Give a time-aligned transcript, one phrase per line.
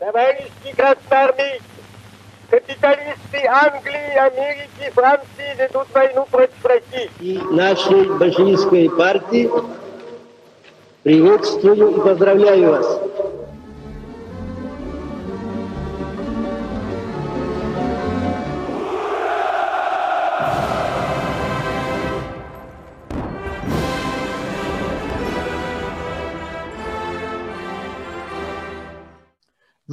[0.00, 1.62] Товарищи красноармейцы,
[2.50, 7.10] капиталисты Англии, Америки, Франции ведут войну против России.
[7.20, 9.50] И нашей большевистской партии
[11.04, 13.00] приветствую и поздравляю вас.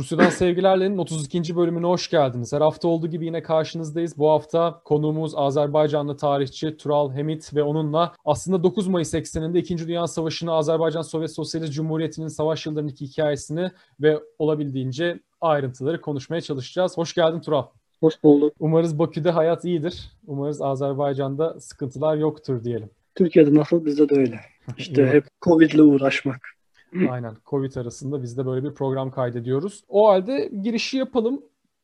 [0.01, 1.55] Rusya'dan Sevgilerle'nin 32.
[1.55, 2.53] bölümüne hoş geldiniz.
[2.53, 4.17] Her hafta olduğu gibi yine karşınızdayız.
[4.17, 9.77] Bu hafta konuğumuz Azerbaycanlı tarihçi Tural Hemit ve onunla aslında 9 Mayıs ekseninde 2.
[9.77, 13.71] Dünya Savaşı'nı, Azerbaycan Sovyet Sosyalist Cumhuriyeti'nin savaş yıllarındaki hikayesini
[14.01, 16.97] ve olabildiğince ayrıntıları konuşmaya çalışacağız.
[16.97, 17.65] Hoş geldin Tural.
[17.99, 18.53] Hoş bulduk.
[18.59, 20.11] Umarız Bakü'de hayat iyidir.
[20.27, 22.89] Umarız Azerbaycan'da sıkıntılar yoktur diyelim.
[23.15, 24.39] Türkiye'de nasıl bizde de öyle.
[24.77, 26.60] İşte hep Covid'le uğraşmak.
[27.09, 27.37] Aynen.
[27.45, 29.83] Covid arasında biz de böyle bir program kaydediyoruz.
[29.87, 31.41] O halde girişi yapalım.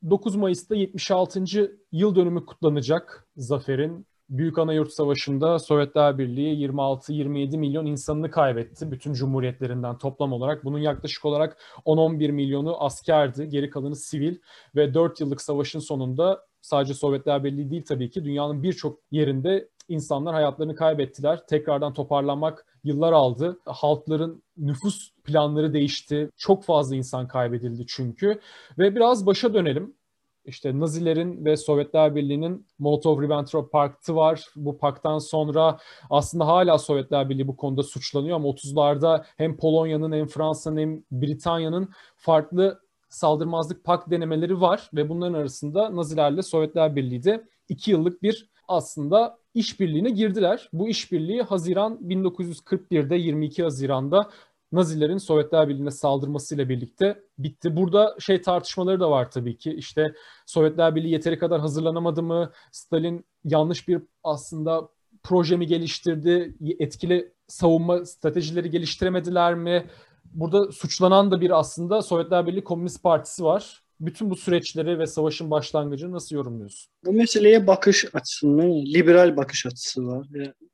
[0.09, 1.43] 9 Mayıs'ta 76.
[1.91, 4.05] yıl dönümü kutlanacak Zafer'in.
[4.29, 8.91] Büyük Anayurt Savaşı'nda Sovyetler Birliği 26-27 milyon insanını kaybetti.
[8.91, 10.65] Bütün cumhuriyetlerinden toplam olarak.
[10.65, 13.49] Bunun yaklaşık olarak 10-11 milyonu askerdi.
[13.49, 14.37] Geri kalanı sivil
[14.75, 20.33] ve 4 yıllık savaşın sonunda sadece Sovyetler Birliği değil tabii ki dünyanın birçok yerinde insanlar
[20.33, 21.47] hayatlarını kaybettiler.
[21.47, 23.59] Tekrardan toparlanmak yıllar aldı.
[23.65, 26.29] Halkların nüfus planları değişti.
[26.37, 28.39] Çok fazla insan kaybedildi çünkü.
[28.77, 29.97] Ve biraz başa dönelim.
[30.45, 34.45] İşte Nazilerin ve Sovyetler Birliği'nin Molotov-Ribbentrop Paktı var.
[34.55, 35.77] Bu paktan sonra
[36.09, 41.89] aslında hala Sovyetler Birliği bu konuda suçlanıyor ama 30'larda hem Polonya'nın hem Fransa'nın hem Britanya'nın
[42.15, 48.49] farklı saldırmazlık pakt denemeleri var ve bunların arasında Nazilerle Sovyetler Birliği de iki yıllık bir
[48.67, 50.69] aslında işbirliğine girdiler.
[50.73, 54.29] Bu işbirliği Haziran 1941'de 22 Haziran'da
[54.71, 57.75] Nazilerin Sovyetler Birliği'ne saldırmasıyla birlikte bitti.
[57.75, 59.73] Burada şey tartışmaları da var tabii ki.
[59.73, 60.13] İşte
[60.45, 62.51] Sovyetler Birliği yeteri kadar hazırlanamadı mı?
[62.71, 64.89] Stalin yanlış bir aslında
[65.23, 66.55] proje mi geliştirdi?
[66.79, 69.89] Etkili savunma stratejileri geliştiremediler mi?
[70.25, 75.51] Burada suçlanan da bir aslında Sovyetler Birliği Komünist Partisi var bütün bu süreçleri ve savaşın
[75.51, 76.91] başlangıcını nasıl yorumluyorsun?
[77.05, 80.27] Bu meseleye bakış açısının liberal bakış açısı var.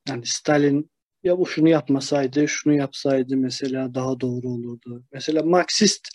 [0.10, 0.92] Yani Stalin
[1.24, 5.04] ya bu şunu yapmasaydı, şunu yapsaydı mesela daha doğru olurdu.
[5.12, 6.08] Mesela Marksist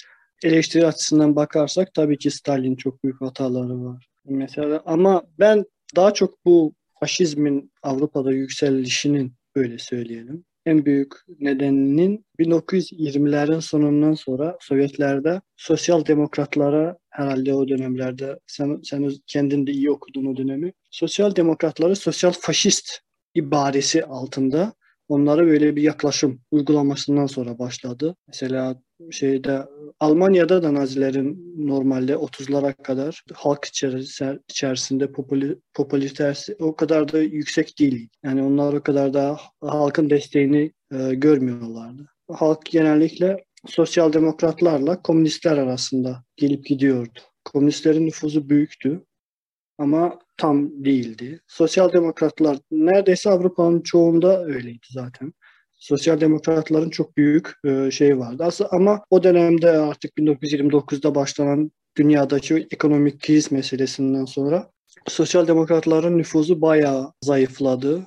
[0.43, 4.09] eleştiri açısından bakarsak tabii ki Stalin çok büyük hataları var.
[4.25, 5.65] Mesela ama ben
[5.97, 15.41] daha çok bu faşizmin Avrupa'da yükselişinin böyle söyleyelim en büyük nedeninin 1920'lerin sonundan sonra Sovyetlerde
[15.57, 20.73] sosyal demokratlara herhalde o dönemlerde sen, sen kendin de iyi okudun o dönemi.
[20.91, 22.99] Sosyal demokratları sosyal faşist
[23.35, 24.73] ibaresi altında
[25.09, 28.17] onlara böyle bir yaklaşım uygulamasından sonra başladı.
[28.27, 29.63] Mesela şeyde
[30.01, 33.67] Almanya'da da Nazilerin normalde 30'lara kadar halk
[34.49, 35.13] içerisinde
[35.75, 38.09] popülaritesi o kadar da yüksek değil.
[38.25, 42.07] Yani onlar o kadar da halkın desteğini e, görmüyorlardı.
[42.31, 47.19] Halk genellikle sosyal demokratlarla komünistler arasında gelip gidiyordu.
[47.45, 49.05] Komünistlerin nüfuzu büyüktü
[49.79, 51.41] ama tam değildi.
[51.47, 55.33] Sosyal demokratlar neredeyse Avrupa'nın çoğunda öyleydi zaten.
[55.75, 58.45] Sosyal demokratların çok büyük e, şey vardı.
[58.45, 64.71] Aslında ama o dönemde artık 1929'da başlanan dünyadaki ekonomik kriz meselesinden sonra
[65.07, 68.07] sosyal demokratların nüfuzu bayağı zayıfladı.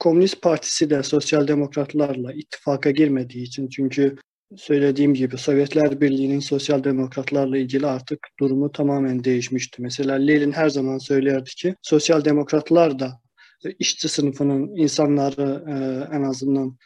[0.00, 4.16] Komünist Partisi de sosyal demokratlarla ittifaka girmediği için çünkü
[4.56, 9.82] söylediğim gibi Sovyetler Birliği'nin sosyal demokratlarla ilgili artık durumu tamamen değişmişti.
[9.82, 13.20] Mesela Lenin her zaman söylerdi ki sosyal demokratlar da
[13.78, 15.74] işçi sınıfının insanları e,
[16.16, 16.76] en azından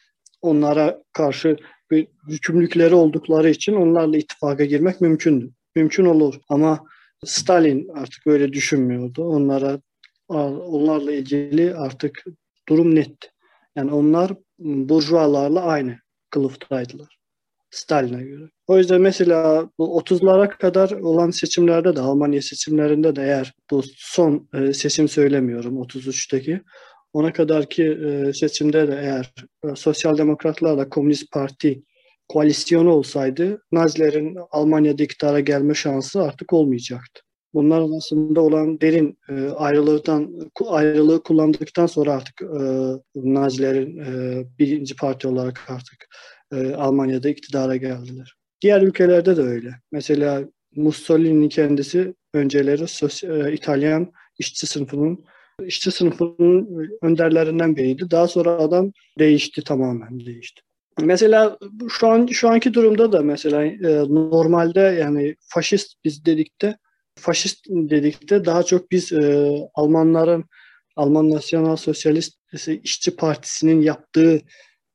[0.42, 1.56] onlara karşı
[1.90, 5.50] bir yükümlülükleri oldukları için onlarla ittifaka girmek mümkündü.
[5.76, 6.84] Mümkün olur ama
[7.24, 9.24] Stalin artık öyle düşünmüyordu.
[9.24, 9.80] Onlara
[10.28, 12.24] onlarla ilgili artık
[12.68, 13.28] durum netti.
[13.76, 15.98] Yani onlar burjuvalarla aynı
[16.30, 17.21] kılıftaydılar.
[17.72, 18.50] Stalin'e göre.
[18.66, 24.48] O yüzden mesela bu 30'lara kadar olan seçimlerde de Almanya seçimlerinde de eğer bu son
[24.54, 26.60] e, seçim söylemiyorum 33'teki
[27.12, 29.32] ona kadarki e, seçimde de eğer
[29.64, 31.82] e, Sosyal Demokratlarla Komünist Parti
[32.28, 37.22] koalisyonu olsaydı Nazilerin Almanya'da iktidara gelme şansı artık olmayacaktı.
[37.54, 42.62] Bunlar arasında olan derin e, ayrılıktan ayrılığı kullandıktan sonra artık e,
[43.14, 46.06] Nazilerin e, birinci parti olarak artık
[46.52, 48.34] e, Almanya'da iktidara geldiler.
[48.62, 49.70] Diğer ülkelerde de öyle.
[49.92, 50.44] Mesela
[50.76, 55.24] Mussolini kendisi önceleri sosyal, e, İtalyan işçi sınıfının
[55.66, 58.10] işçi sınıfının önderlerinden biriydi.
[58.10, 60.62] Daha sonra adam değişti tamamen değişti.
[61.00, 61.58] Mesela
[61.88, 63.78] şu an şu anki durumda da mesela e,
[64.08, 66.76] normalde yani faşist biz dedikte
[67.18, 70.44] faşist dedikte daha çok biz e, Almanların
[70.96, 72.38] Alman Nasyonal Sosyalist
[72.82, 74.40] İşçi Partisi'nin yaptığı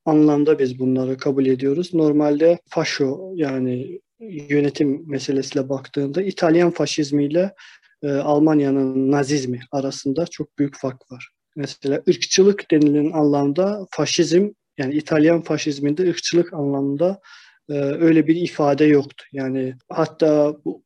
[0.08, 1.94] anlamda biz bunları kabul ediyoruz.
[1.94, 7.54] Normalde faşo yani yönetim meselesiyle baktığında İtalyan faşizmiyle
[8.02, 11.28] e, Almanya'nın nazizmi arasında çok büyük fark var.
[11.56, 17.20] Mesela ırkçılık denilen anlamda faşizm yani İtalyan faşizminde ırkçılık anlamında
[17.68, 19.24] e, öyle bir ifade yoktu.
[19.32, 20.82] Yani hatta bu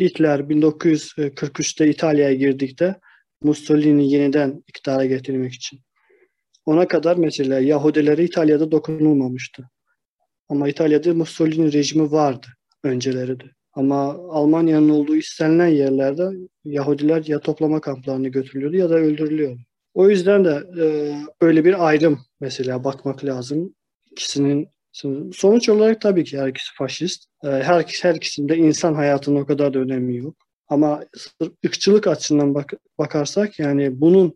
[0.00, 2.96] Hitler 1943'te İtalya'ya girdikte
[3.42, 5.80] Mussolini yeniden iktidara getirmek için.
[6.66, 9.70] Ona kadar mesela Yahudileri İtalya'da dokunulmamıştı.
[10.48, 12.46] Ama İtalya'da Mussolini rejimi vardı
[12.84, 13.44] önceleri de.
[13.72, 16.30] Ama Almanya'nın olduğu istenilen yerlerde
[16.64, 19.60] Yahudiler ya toplama kamplarına götürülüyordu ya da öldürülüyordu.
[19.94, 20.84] O yüzden de e,
[21.42, 23.74] böyle bir ayrım mesela bakmak lazım.
[24.10, 24.68] İkisinin
[25.32, 27.24] sonuç olarak tabii ki her ikisi faşist.
[27.44, 30.36] E, her, her ikisinde insan hayatının o kadar da önemi yok.
[30.68, 31.04] Ama
[31.66, 34.34] ırkçılık açısından bak, bakarsak yani bunun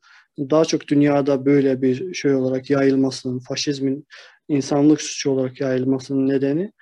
[0.51, 4.07] daha çok dünyada böyle bir şey olarak yayılmasının, faşizmin
[4.49, 6.73] insanlık suçu olarak yayılmasının nedeni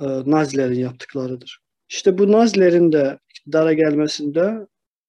[0.00, 1.60] e, Nazilerin yaptıklarıdır.
[1.88, 4.66] İşte bu Nazilerin de iktidara gelmesinde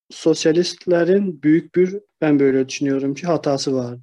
[0.09, 4.01] sosyalistlerin büyük bir, ben böyle düşünüyorum ki hatası vardı.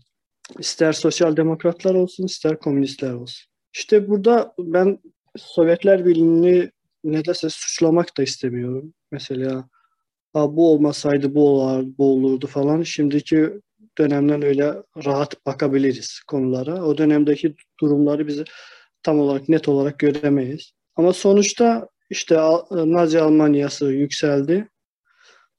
[0.58, 3.50] İster sosyal demokratlar olsun, ister komünistler olsun.
[3.74, 4.98] İşte burada ben
[5.36, 6.70] Sovyetler Birliği'ni
[7.04, 8.94] nedense suçlamak da istemiyorum.
[9.12, 9.68] Mesela
[10.34, 12.82] bu olmasaydı bu, olur, bu olurdu falan.
[12.82, 13.50] Şimdiki
[13.98, 16.84] dönemden öyle rahat bakabiliriz konulara.
[16.84, 18.42] O dönemdeki durumları biz
[19.02, 20.72] tam olarak net olarak göremeyiz.
[20.96, 22.36] Ama sonuçta işte
[22.70, 24.68] Nazi Almanyası yükseldi.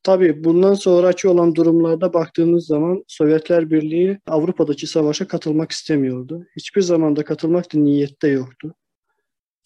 [0.03, 6.45] Tabii bundan sonraki olan durumlarda baktığınız zaman Sovyetler Birliği Avrupa'daki savaşa katılmak istemiyordu.
[6.55, 8.73] Hiçbir zamanda katılmak da niyette yoktu.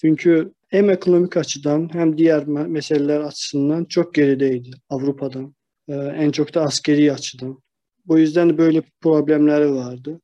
[0.01, 5.55] Çünkü hem ekonomik açıdan hem diğer meseleler açısından çok gerideydi Avrupa'dan.
[5.87, 7.59] Ee, en çok da askeri açıdan.
[8.05, 10.21] Bu yüzden böyle problemleri vardı.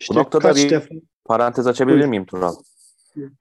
[0.00, 0.94] İşte Bu noktada kaç bir defa...
[1.24, 2.08] parantez açabilir Buyur.
[2.08, 2.54] miyim Tural?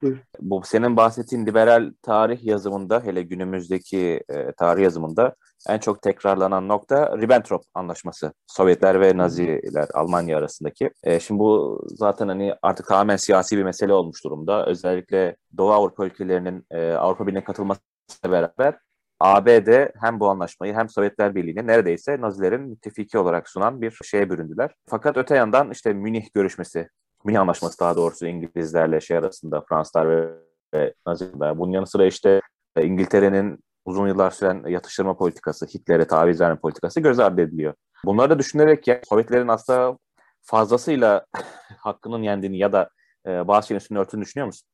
[0.01, 0.18] Buyur.
[0.39, 5.36] Bu senin bahsettiğin liberal tarih yazımında hele günümüzdeki e, tarih yazımında
[5.69, 8.33] en çok tekrarlanan nokta Ribbentrop Anlaşması.
[8.47, 10.91] Sovyetler ve Naziler Almanya arasındaki.
[11.03, 14.65] E, şimdi bu zaten hani artık tamamen siyasi bir mesele olmuş durumda.
[14.65, 18.77] Özellikle Doğu Avrupa ülkelerinin e, Avrupa Birliği'ne katılmasıyla beraber
[19.19, 24.71] ABD hem bu anlaşmayı hem Sovyetler Birliği'ni neredeyse Nazilerin müttefiki olarak sunan bir şeye büründüler.
[24.89, 26.89] Fakat öte yandan işte Münih görüşmesi,
[27.23, 30.29] Münih Anlaşması daha doğrusu İngilizlerle şey arasında Fransızlar ve,
[30.75, 31.57] ve Naziler.
[31.57, 32.41] Bunun yanı sıra işte
[32.81, 37.73] İngiltere'nin uzun yıllar süren yatıştırma politikası, Hitler'e taviz verme politikası göz ardı ediliyor.
[38.06, 39.97] Bunları da düşünerek ya Sovyetlerin aslında
[40.41, 41.25] fazlasıyla
[41.77, 42.89] hakkının yendiğini ya da
[43.27, 44.67] e, bazı şeyin üstünü örtüğünü düşünüyor musun?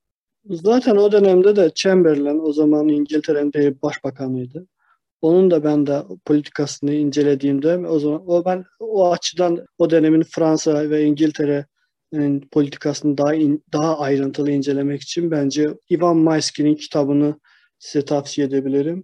[0.49, 4.67] Zaten o dönemde de Chamberlain o zaman İngiltere'nin başbakanıydı.
[5.21, 10.89] Onun da ben de politikasını incelediğimde o zaman o ben o açıdan o dönemin Fransa
[10.89, 17.39] ve İngiltere'nin politikasını daha in, daha ayrıntılı incelemek için bence Ivan Maisky'nin kitabını
[17.79, 19.03] size tavsiye edebilirim.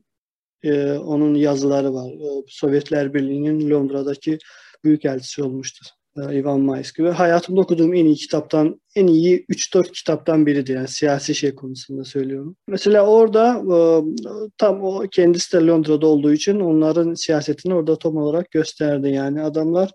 [0.63, 2.11] Ee, onun yazıları var.
[2.11, 4.37] Ee, Sovyetler Birliği'nin Londra'daki
[4.83, 5.96] büyükelçisi olmuştur.
[6.17, 10.75] Ee, Ivan Maisky ve hayatımda okuduğum en iyi kitaptan, en iyi 3-4 kitaptan biridir.
[10.75, 12.55] Yani siyasi şey konusunda söylüyorum.
[12.67, 13.77] Mesela orada e,
[14.57, 19.09] tam o kendisi de Londra'da olduğu için onların siyasetini orada tam olarak gösterdi.
[19.09, 19.91] Yani adamlar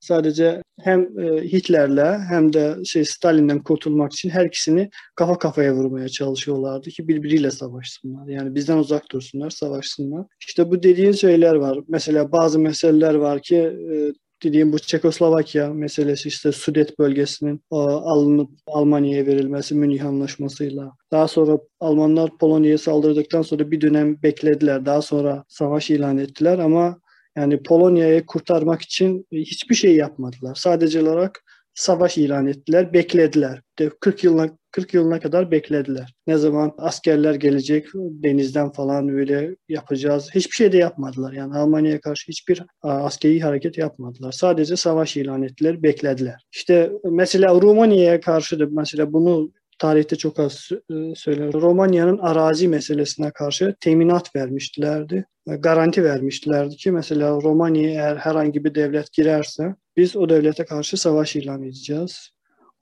[0.00, 6.08] sadece hem e, Hitler'le hem de şey Stalin'den kurtulmak için her ikisini kafa kafaya vurmaya
[6.08, 8.28] çalışıyorlardı ki birbiriyle savaşsınlar.
[8.28, 10.26] Yani bizden uzak dursunlar, savaşsınlar.
[10.46, 11.78] İşte bu dediğin şeyler var.
[11.88, 14.12] Mesela bazı meseleler var ki e,
[14.44, 20.92] dediğim bu Çekoslovakya meselesi işte Sudet bölgesinin alınıp Almanya'ya verilmesi Münih Anlaşması'yla.
[21.12, 24.86] Daha sonra Almanlar Polonya'ya saldırdıktan sonra bir dönem beklediler.
[24.86, 26.98] Daha sonra savaş ilan ettiler ama
[27.36, 30.54] yani Polonya'yı kurtarmak için hiçbir şey yapmadılar.
[30.54, 33.62] Sadece olarak savaş ilan ettiler, beklediler.
[34.00, 36.14] 40 yılına 40 yılına kadar beklediler.
[36.26, 40.30] Ne zaman askerler gelecek denizden falan böyle yapacağız.
[40.34, 41.32] Hiçbir şey de yapmadılar.
[41.32, 44.32] Yani Almanya'ya karşı hiçbir askeri hareket yapmadılar.
[44.32, 46.44] Sadece savaş ilan ettiler, beklediler.
[46.52, 51.52] İşte mesela Romanya'ya karşı da mesela bunu tarihte çok az e, söyler.
[51.52, 55.26] Romanya'nın arazi meselesine karşı teminat vermişlerdi.
[55.46, 61.36] Garanti vermişlerdi ki mesela Romanya'ya eğer herhangi bir devlet girerse biz o devlete karşı savaş
[61.36, 62.33] ilan edeceğiz.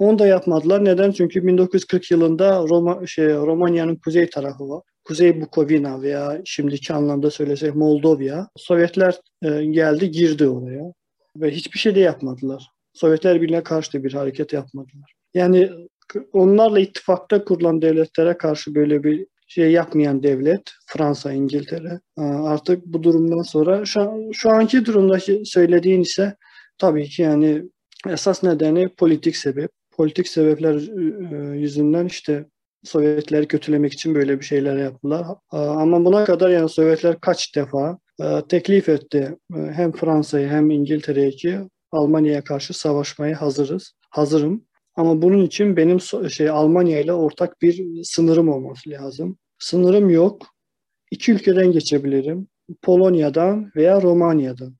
[0.02, 0.84] Onu da yapmadılar.
[0.84, 1.10] Neden?
[1.10, 4.82] Çünkü 1940 yılında Roma, şey, Romanya'nın kuzey tarafı var.
[5.04, 8.48] Kuzey Bukovina veya şimdiki anlamda söylesek Moldova.
[8.56, 10.92] Sovyetler e, geldi girdi oraya
[11.36, 12.68] ve hiçbir şey de yapmadılar.
[12.92, 15.14] Sovyetler Birliği'ne karşı da bir hareket yapmadılar.
[15.34, 15.70] Yani
[16.32, 22.00] onlarla ittifakta kurulan devletlere karşı böyle bir şey yapmayan devlet Fransa, İngiltere.
[22.18, 26.36] Artık bu durumdan sonra şu, şu anki durumdaki söylediğin ise
[26.78, 27.62] tabii ki yani
[28.08, 29.70] esas nedeni politik sebep.
[29.92, 32.46] Politik sebepler e, yüzünden işte
[32.84, 35.26] Sovyetleri kötülemek için böyle bir şeyler yaptılar.
[35.50, 41.30] Ama buna kadar yani Sovyetler kaç defa e, teklif etti e, hem Fransa'yı hem İngiltere'ye
[41.30, 41.58] ki
[41.92, 43.92] Almanya'ya karşı savaşmaya hazırız.
[44.10, 44.64] Hazırım.
[44.96, 49.38] Ama bunun için benim şey Almanya ile ortak bir sınırım olması lazım.
[49.58, 50.46] Sınırım yok.
[51.10, 52.48] İki ülkeden geçebilirim.
[52.82, 54.74] Polonya'dan veya Romanya'dan.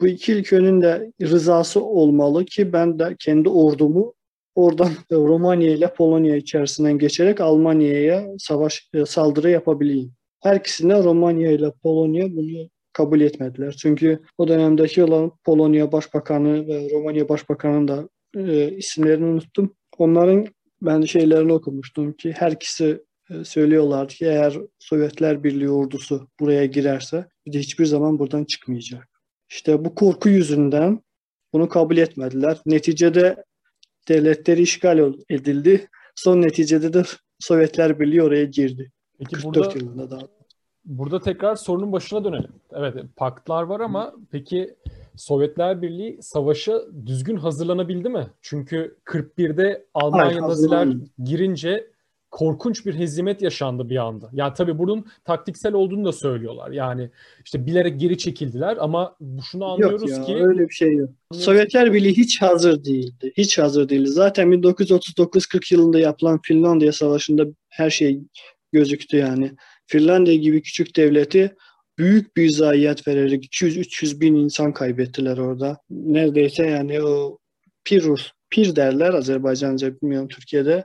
[0.00, 4.14] Bu iki ülkenin de rızası olmalı ki ben de kendi ordumu
[4.54, 10.12] oradan Romanya ile Polonya içerisinden geçerek Almanya'ya savaş e, saldırı yapabileyim.
[10.42, 13.72] Her ikisinde Romanya ile Polonya bunu kabul etmediler.
[13.72, 19.74] Çünkü o dönemdeki olan Polonya Başbakanı ve Romanya Başbakanı'nın da e, isimlerini unuttum.
[19.98, 20.46] Onların
[20.82, 27.26] ben şeylerini okumuştum ki her ikisi e, söylüyorlardı ki eğer Sovyetler Birliği ordusu buraya girerse
[27.46, 29.08] bir de hiçbir zaman buradan çıkmayacak.
[29.50, 31.00] İşte bu korku yüzünden
[31.52, 32.58] bunu kabul etmediler.
[32.66, 33.44] Neticede
[34.08, 35.88] devletleri işgal edildi.
[36.14, 37.02] Son neticede de
[37.38, 38.92] Sovyetler Birliği oraya girdi.
[39.18, 40.20] Peki 44 burada, yılında daha.
[40.84, 42.50] Burada tekrar sorunun başına dönelim.
[42.72, 44.16] Evet paktlar var ama Hı.
[44.30, 44.74] peki
[45.16, 48.26] Sovyetler Birliği savaşa düzgün hazırlanabildi mi?
[48.42, 50.88] Çünkü 41'de Almanya Hayır, Naziler
[51.24, 51.86] girince
[52.34, 54.30] korkunç bir hezimet yaşandı bir anda.
[54.32, 56.70] Yani tabii bunun taktiksel olduğunu da söylüyorlar.
[56.70, 57.10] Yani
[57.44, 59.16] işte bilerek geri çekildiler ama
[59.50, 60.44] şunu anlıyoruz yok ya, ki...
[60.44, 61.10] öyle bir şey yok.
[61.32, 63.32] Sovyetler Birliği hiç hazır değildi.
[63.36, 64.08] Hiç hazır değildi.
[64.08, 68.20] Zaten 1939-40 yılında yapılan Finlandiya Savaşı'nda her şey
[68.72, 69.52] gözüktü yani.
[69.86, 71.54] Finlandiya gibi küçük devleti
[71.98, 75.78] büyük bir zayiat vererek 200-300 bin insan kaybettiler orada.
[75.90, 77.38] Neredeyse yani o
[77.84, 80.84] Pirus, Pir derler Azerbaycanca bilmiyorum Türkiye'de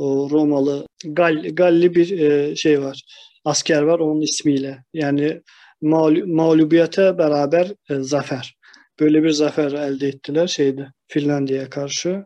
[0.00, 3.02] o Romalı Gal, Galli bir e, şey var.
[3.44, 4.84] Asker var onun ismiyle.
[4.94, 5.40] Yani
[5.82, 8.56] mağlu, mağlubiyete beraber e, zafer.
[9.00, 12.24] Böyle bir zafer elde ettiler şeyde Finlandiya'ya karşı.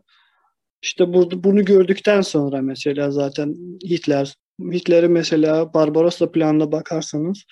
[0.81, 7.43] İşte burada bunu gördükten sonra mesela zaten Hitler Hitler'in mesela Barbarossa planına bakarsanız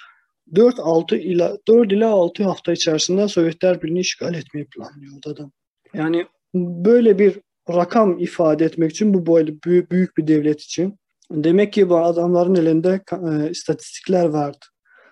[0.56, 5.52] 4 6 ila 4 ila 6 hafta içerisinde Sovyetler Birliği'ni işgal etmeyi planlıyordu adam.
[5.94, 6.26] Yani
[6.56, 7.40] böyle bir
[7.70, 11.00] rakam ifade etmek için bu böyle büyük, büyük bir devlet için.
[11.32, 14.66] Demek ki bu adamların elinde e, istatistikler vardı.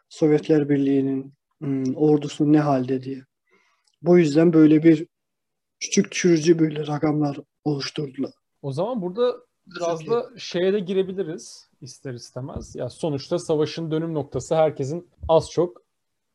[0.10, 3.22] Sovyetler Birliği'nin hmm, ordusu ne halde diye.
[4.02, 5.08] Bu yüzden böyle bir
[5.80, 8.32] küçük düşürücü böyle rakamlar oluşturdular.
[8.62, 12.76] O zaman burada biraz da şeye de girebiliriz ister istemez.
[12.76, 15.82] Ya sonuçta savaşın dönüm noktası herkesin az çok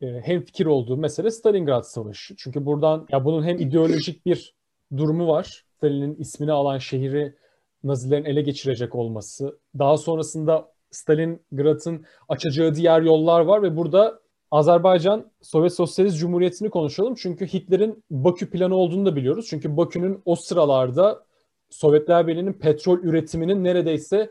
[0.01, 2.37] e, hem fikir olduğu mesele Stalingrad Savaşı.
[2.37, 4.55] Çünkü buradan ya bunun hem ideolojik bir
[4.97, 5.66] durumu var.
[5.77, 7.35] Stalin'in ismini alan şehri
[7.85, 9.59] Nazilerin ele geçirecek olması.
[9.79, 17.15] Daha sonrasında Stalingrad'ın açacağı diğer yollar var ve burada Azerbaycan Sovyet Sosyalist Cumhuriyeti'ni konuşalım.
[17.15, 19.47] Çünkü Hitler'in Bakü planı olduğunu da biliyoruz.
[19.51, 21.25] Çünkü Bakü'nün o sıralarda
[21.71, 24.31] Sovyetler Birliği'nin petrol üretiminin neredeyse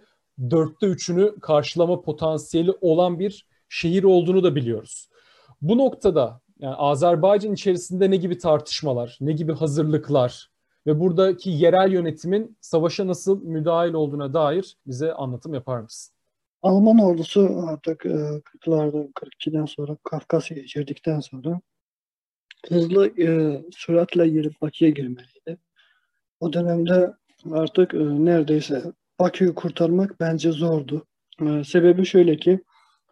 [0.50, 5.10] dörtte üçünü karşılama potansiyeli olan bir şehir olduğunu da biliyoruz.
[5.62, 10.55] Bu noktada yani Azerbaycan içerisinde ne gibi tartışmalar, ne gibi hazırlıklar
[10.88, 16.16] ve buradaki yerel yönetimin savaşa nasıl müdahil olduğuna dair bize anlatım yapar mısın?
[16.62, 21.62] Alman ordusu artık 40'larda 42'den sonra Kafkasya'ya girdikten sonra
[22.70, 25.58] hızlı e, süratle girip Bakü'ye girmeliydi.
[26.40, 27.14] O dönemde
[27.52, 28.84] artık e, neredeyse
[29.20, 31.06] Bakü'yü kurtarmak bence zordu.
[31.42, 32.60] E, sebebi şöyle ki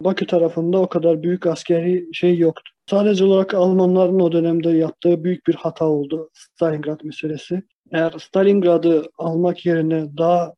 [0.00, 2.73] Bakü tarafında o kadar büyük askeri şey yoktu.
[2.90, 7.62] Sadece olarak Almanların o dönemde yaptığı büyük bir hata oldu Stalingrad meselesi.
[7.92, 10.54] Eğer Stalingrad'ı almak yerine daha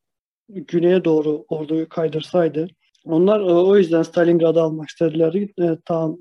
[0.49, 2.67] güneye doğru orduyu kaydırsaydı
[3.07, 5.33] onlar e, o yüzden Stalingrad'ı almak istediler.
[5.33, 6.17] E, tam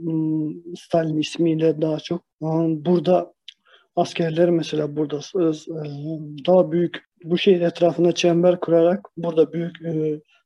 [0.77, 2.23] Stalin ismiyle daha çok.
[2.41, 3.33] Burada
[3.97, 5.53] askerleri mesela burada e,
[6.47, 9.77] daha büyük bu şehir etrafında çember kurarak burada büyük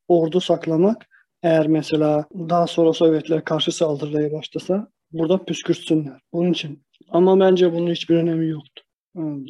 [0.09, 1.07] ordu saklamak
[1.43, 6.21] eğer mesela daha sonra Sovyetler karşı saldırıya başlasa burada püskürtsünler.
[6.33, 6.83] Bunun için.
[7.09, 8.83] Ama bence bunun hiçbir önemi yoktu.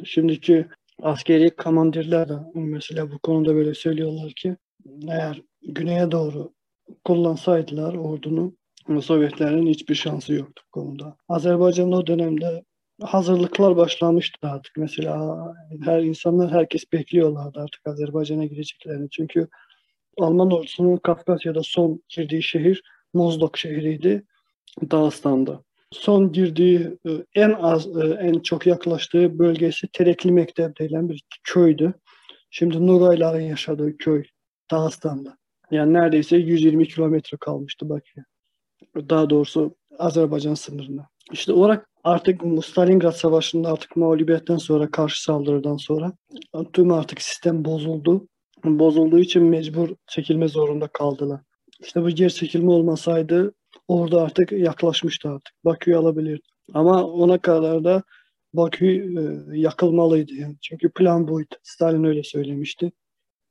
[0.05, 0.67] Şimdiki
[1.01, 4.57] askeri komandirler de mesela bu konuda böyle söylüyorlar ki
[5.07, 6.53] eğer güneye doğru
[7.05, 8.53] kullansaydılar ordunu
[9.01, 11.15] Sovyetlerin hiçbir şansı yoktu bu konuda.
[11.29, 12.63] Azerbaycan o dönemde
[13.01, 14.77] hazırlıklar başlamıştı artık.
[14.77, 15.37] Mesela
[15.83, 19.09] her insanlar herkes bekliyorlardı artık Azerbaycan'a gireceklerini.
[19.09, 19.47] Çünkü
[20.17, 24.23] Alman ordusunun Kafkasya'da son girdiği şehir Mozdok şehriydi
[24.91, 25.63] Dağıstan'da.
[25.91, 31.93] Son girdiği e, en az e, en çok yaklaştığı bölgesi Terekli Mektep denilen bir köydü.
[32.49, 34.23] Şimdi Nurayların yaşadığı köy
[34.71, 35.37] Dağıstan'da.
[35.71, 38.25] Yani neredeyse 120 kilometre kalmıştı Bakü'ye.
[39.09, 41.07] Daha doğrusu Azerbaycan sınırına.
[41.31, 46.13] İşte olarak artık Stalingrad Savaşı'nda artık mağlubiyetten sonra karşı saldırıdan sonra
[46.73, 48.27] tüm artık sistem bozuldu.
[48.63, 51.41] Bozulduğu için mecbur çekilme zorunda kaldılar.
[51.79, 53.53] İşte bu geri çekilme olmasaydı
[53.91, 55.53] orada artık yaklaşmıştı artık.
[55.65, 56.47] Bakü'yü alabilirdi.
[56.73, 58.03] Ama ona kadar da
[58.53, 60.55] Bakü e, yakılmalıydı yani.
[60.61, 61.55] Çünkü plan buydu.
[61.63, 62.91] Stalin öyle söylemişti.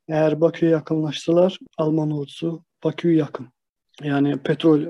[0.09, 3.49] Eğer Bakü'ye yakınlaştılar Alman ordusu Bakü'yü yakın.
[4.03, 4.81] Yani petrol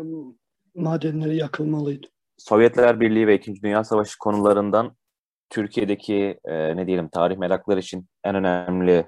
[0.74, 2.06] madenleri yakılmalıydı.
[2.38, 4.96] Sovyetler Birliği ve İkinci Dünya Savaşı konularından
[5.50, 9.06] Türkiye'deki e, ne diyelim tarih merakları için en önemli,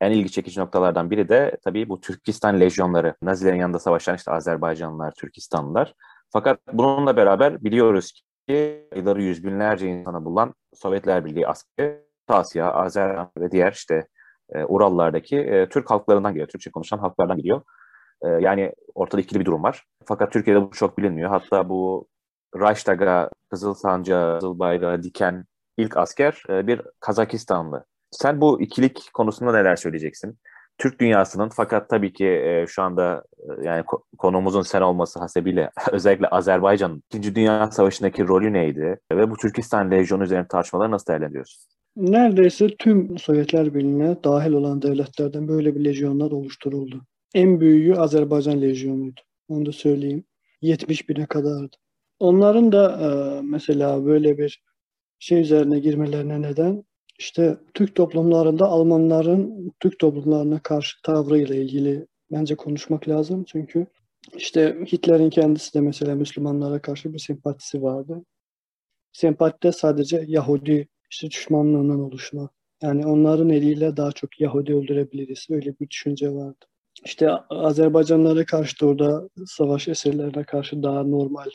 [0.00, 3.14] en ilgi çekici noktalardan biri de tabii bu Türkistan lejyonları.
[3.22, 5.94] Nazilerin yanında savaşan işte Azerbaycanlılar, Türkistanlılar.
[6.32, 8.12] Fakat bununla beraber biliyoruz
[8.48, 14.06] ki ayları yüz binlerce insana bulan Sovyetler Birliği askeri Asya, Azerbaycan ve diğer işte
[14.50, 16.48] e, Urallardaki e, Türk halklarından geliyor.
[16.48, 17.62] Türkçe konuşan halklardan geliyor.
[18.22, 19.84] E, yani ortada ikili bir durum var.
[20.04, 21.30] Fakat Türkiye'de bu çok bilinmiyor.
[21.30, 22.08] Hatta bu
[22.56, 25.44] Reichstag'a Kızıl Sancağı, Kızıl Bayrağı diken
[25.76, 27.84] ilk asker e, bir Kazakistanlı.
[28.10, 30.38] Sen bu ikilik konusunda neler söyleyeceksin?
[30.78, 33.84] Türk dünyasının fakat tabii ki e, şu anda e, yani
[34.18, 37.34] konumuzun sen olması hasebiyle özellikle Azerbaycan'ın 2.
[37.34, 39.00] Dünya Savaşı'ndaki rolü neydi?
[39.12, 41.62] Ve bu Türkistan Lejyonu üzerine tartışmaları nasıl değerlendiriyorsun?
[41.96, 47.02] Neredeyse tüm Sovyetler Birliği'ne dahil olan devletlerden böyle bir lejyonlar oluşturuldu.
[47.34, 49.20] En büyüğü Azerbaycan Lejyonu'ydu.
[49.48, 50.24] Onu da söyleyeyim.
[50.62, 51.76] 70 bine kadardı.
[52.18, 54.62] Onların da e, mesela böyle bir
[55.18, 56.84] şey üzerine girmelerine neden
[57.18, 63.44] işte Türk toplumlarında Almanların Türk toplumlarına karşı tavrıyla ilgili bence konuşmak lazım.
[63.44, 63.86] Çünkü
[64.36, 68.24] işte Hitler'in kendisi de mesela Müslümanlara karşı bir sempatisi vardı.
[69.12, 72.48] Sempatide sadece Yahudi işte düşmanlığından oluşma.
[72.82, 75.46] Yani onların eliyle daha çok Yahudi öldürebiliriz.
[75.50, 76.64] Öyle bir düşünce vardı.
[77.04, 81.50] İşte Azerbaycanlara karşı da orada savaş eserlerine karşı daha normal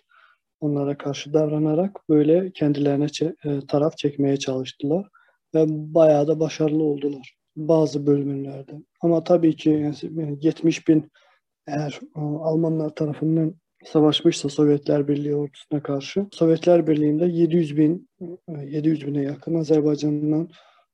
[0.59, 3.07] onlara karşı davranarak böyle kendilerine
[3.45, 5.07] e, taraf çekmeye çalıştılar
[5.55, 8.71] ve bayağı da başarılı oldular bazı bölümlerde.
[9.01, 11.11] Ama tabii ki yani 70 bin
[11.67, 18.09] eğer e, Almanlar tarafından savaşmışsa Sovyetler Birliği ordusuna karşı Sovyetler Birliği'nde 700 bin
[18.65, 20.49] 700 e, bine yakın Azerbaycan'dan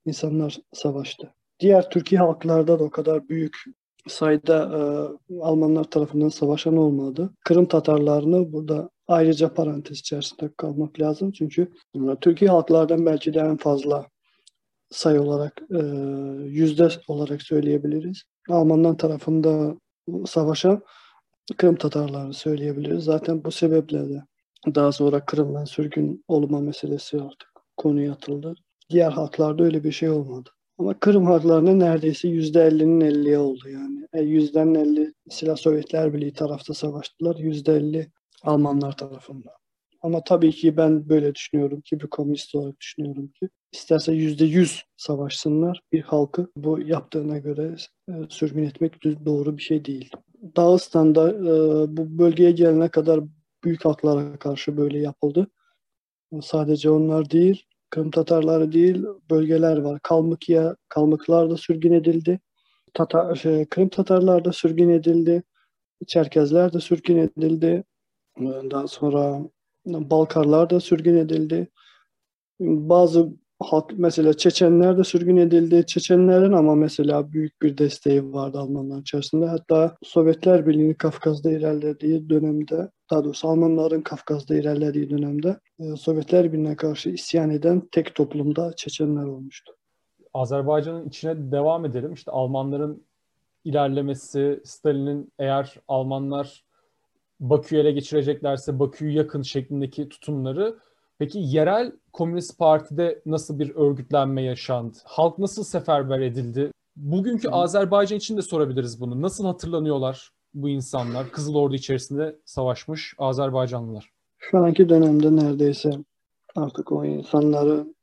[0.05, 1.33] insanlar savaştı.
[1.59, 3.55] Diğer Türkiye halklarda da o kadar büyük
[4.07, 4.63] sayıda
[5.29, 7.29] e, Almanlar tarafından savaşan olmadı.
[7.43, 11.31] Kırım Tatarlarını burada ayrıca parantez içerisinde kalmak lazım.
[11.31, 14.05] Çünkü e, Türkiye halklardan belki de en fazla
[14.89, 15.79] sayı olarak e,
[16.45, 18.23] yüzde olarak söyleyebiliriz.
[18.49, 19.75] Almanlar tarafında
[20.25, 20.81] savaşa
[21.57, 23.03] Kırım Tatarlarını söyleyebiliriz.
[23.03, 24.23] Zaten bu sebeple de
[24.75, 28.55] daha sonra Kırım'dan sürgün olma meselesi artık konuya atıldı.
[28.89, 30.49] Diğer halklarda öyle bir şey olmadı.
[30.77, 34.07] Ama Kırım halklarının neredeyse yüzde 50'nin 50'ye oldu yani.
[34.13, 37.35] E, yüzden %50 silah Sovyetler Birliği tarafta savaştılar.
[37.35, 38.11] Yüzde 50
[38.43, 39.53] Almanlar tarafından.
[40.01, 44.85] Ama tabii ki ben böyle düşünüyorum ki bir komünist olarak düşünüyorum ki isterse yüzde yüz
[44.97, 47.75] savaşsınlar bir halkı bu yaptığına göre
[48.09, 50.11] e, sürgün etmek doğru bir şey değil.
[50.55, 51.51] Dağıstan'da e,
[51.97, 53.21] bu bölgeye gelene kadar
[53.63, 55.47] büyük halklara karşı böyle yapıldı.
[56.41, 59.99] Sadece onlar değil, Kırım Tatarları değil, bölgeler var.
[60.03, 62.39] Kalmıkya, Kalmıklar da sürgün edildi.
[62.93, 65.43] Tatar, şey, Kırım Tatarlar da sürgün edildi.
[66.07, 67.83] Çerkezler de sürgün edildi.
[68.39, 69.41] Daha sonra
[69.85, 71.67] Balkarlar da sürgün edildi.
[72.59, 75.85] Bazı halk mesela Çeçenler de sürgün edildi.
[75.85, 79.45] Çeçenlerin ama mesela büyük bir desteği vardı Almanlar içerisinde.
[79.45, 86.75] Hatta Sovyetler Birliği Kafkas'ta ilerlediği dönemde, daha doğrusu Almanların Kafkas'ta ilerlediği dönemde e, Sovyetler Birliği'ne
[86.75, 89.73] karşı isyan eden tek toplumda Çeçenler olmuştu.
[90.33, 92.13] Azerbaycan'ın içine devam edelim.
[92.13, 93.03] İşte Almanların
[93.63, 96.63] ilerlemesi, Stalin'in eğer Almanlar
[97.39, 100.75] Bakü'yü ele geçireceklerse Bakü'yü yakın şeklindeki tutumları.
[101.19, 104.97] Peki yerel Komünist Parti'de nasıl bir örgütlenme yaşandı?
[105.03, 106.71] Halk nasıl seferber edildi?
[106.95, 109.21] Bugünkü Azerbaycan için de sorabiliriz bunu.
[109.21, 111.31] Nasıl hatırlanıyorlar bu insanlar?
[111.31, 114.11] Kızıl Ordu içerisinde savaşmış Azerbaycanlılar.
[114.37, 115.91] Şu anki dönemde neredeyse
[116.55, 117.95] artık o insanların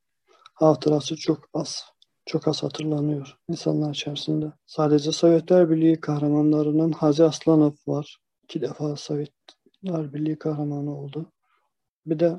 [0.55, 1.85] hatırası çok az.
[2.27, 4.53] Çok az hatırlanıyor insanlar içerisinde.
[4.67, 11.33] Sadece Sovyetler Birliği kahramanlarının Hacı Aslanov var iki defa Sovyetler Birliği kahramanı oldu.
[12.07, 12.39] Bir de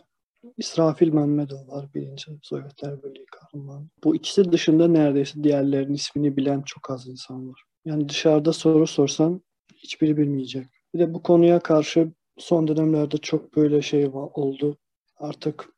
[0.58, 3.88] İsrafil Mehmedov var birinci Sovyetler Birliği kahramanı.
[4.03, 7.63] Bu ikisi dışında neredeyse diğerlerinin ismini bilen çok az insan var.
[7.86, 9.41] Yani dışarıda soru sorsan
[9.75, 10.67] hiçbiri bilmeyecek.
[10.93, 14.77] Bir de bu konuya karşı son dönemlerde çok böyle şey oldu.
[15.17, 15.69] Artık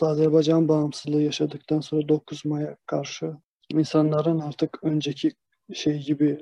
[0.00, 3.32] Azerbaycan bağımsızlığı yaşadıktan sonra 9 May'a karşı
[3.72, 5.32] insanların artık önceki
[5.74, 6.38] şey gibi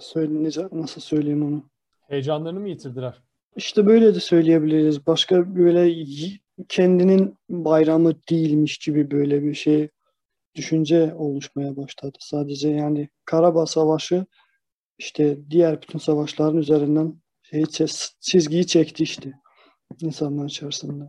[0.00, 1.70] söyle, nasıl söyleyeyim onu?
[2.08, 3.22] Heyecanlarını mı yitirdiler?
[3.56, 5.06] İşte böyle de söyleyebiliriz.
[5.06, 5.90] Başka böyle
[6.68, 9.88] kendinin bayramı değilmiş gibi böyle bir şey
[10.54, 12.18] düşünce oluşmaya başladı.
[12.20, 14.26] Sadece yani Karabağ Savaşı
[14.98, 17.64] işte diğer bütün savaşların üzerinden şey,
[18.20, 19.32] çizgiyi çekti işte
[20.00, 21.04] insanlar içerisinde.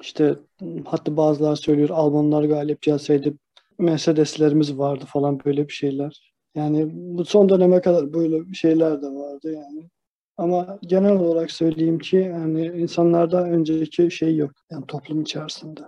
[0.00, 0.36] İşte
[0.84, 3.34] hatta bazıları söylüyor Almanlar galip gelseydi
[3.78, 6.34] Mercedeslerimiz vardı falan böyle bir şeyler.
[6.54, 9.90] Yani bu son döneme kadar böyle şeyler de vardı yani.
[10.38, 14.50] Ama genel olarak söyleyeyim ki yani insanlarda önceki şey yok.
[14.70, 15.80] Yani toplum içerisinde.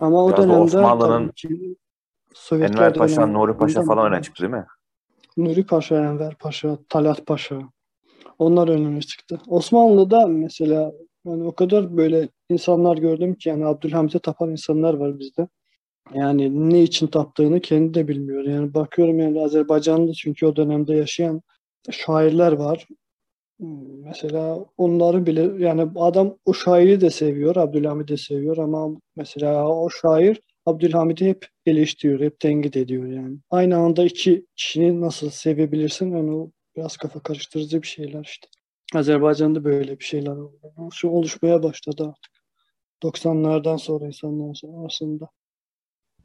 [0.00, 1.32] Ama o Biraz dönemde Osmanlı'nın
[2.52, 4.66] Enver Paşa, Nuri Paşa falan öne çıktı değil mi?
[5.36, 7.58] Nuri Paşa, Enver Paşa, Talat Paşa.
[8.38, 9.40] Onlar önüne çıktı.
[9.46, 10.92] Osmanlı'da mesela
[11.24, 15.48] yani o kadar böyle insanlar gördüm ki yani Abdülhamit'e tapan insanlar var bizde.
[16.14, 18.44] Yani ne için taptığını kendi de bilmiyor.
[18.44, 21.42] Yani bakıyorum yani Azerbaycanlı çünkü o dönemde yaşayan
[21.90, 22.86] şairler var.
[24.04, 29.90] Mesela onları bile yani adam o şairi de seviyor, Abdülhamid'i de seviyor ama mesela o
[29.90, 33.38] şair Abdülhamid'i hep eleştiriyor, hep tenkit ediyor yani.
[33.50, 38.48] Aynı anda iki kişinin nasıl sevebilirsin yani o biraz kafa karıştırıcı bir şeyler işte.
[38.94, 40.88] Azerbaycan'da böyle bir şeyler oldu.
[40.92, 42.32] Şu oluşmaya başladı artık.
[43.02, 45.28] 90'lardan sonra insanlar arasında.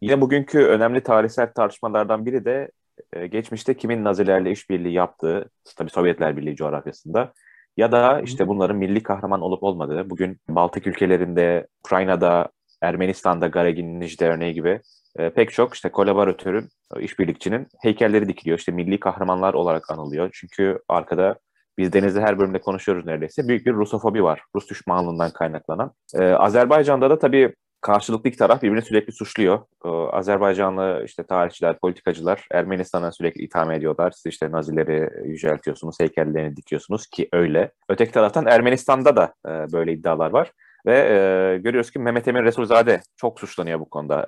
[0.02, 2.72] Yine bugünkü önemli tarihsel tartışmalardan biri de
[3.16, 7.34] e, geçmişte kimin Nazilerle işbirliği yaptığı, tabii Sovyetler Birliği coğrafyasında
[7.78, 12.50] ya da işte bunların milli kahraman olup olmadığı, bugün Baltık ülkelerinde, Ukrayna'da,
[12.82, 14.82] Ermenistan'da Garagin Nijde örneği gibi
[15.18, 18.58] e, pek çok işte kolaboratörün, işbirlikçinin heykelleri dikiliyor.
[18.58, 20.30] İşte milli kahramanlar olarak anılıyor.
[20.34, 21.36] Çünkü arkada
[21.78, 23.48] biz Deniz'de her bölümde konuşuyoruz neredeyse.
[23.48, 24.42] Büyük bir Rusofobi var.
[24.56, 25.92] Rus düşmanlığından kaynaklanan.
[26.16, 29.60] Ee, Azerbaycan'da da tabii karşılıklı iki taraf birbirini sürekli suçluyor.
[29.86, 34.12] Ee, Azerbaycanlı işte tarihçiler, politikacılar Ermenistan'a sürekli itham ediyorlar.
[34.12, 37.72] Siz işte Nazileri yüceltiyorsunuz, heykellerini dikiyorsunuz ki öyle.
[37.90, 40.52] Öteki taraftan Ermenistan'da da e, böyle iddialar var.
[40.86, 44.26] Ve e, görüyoruz ki Mehmet Emin Resulzade çok suçlanıyor bu konuda.